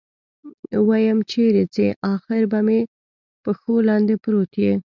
[0.89, 2.79] ويم چېرې ځې اخېر به مې
[3.43, 4.73] پښو لاندې پروت يې.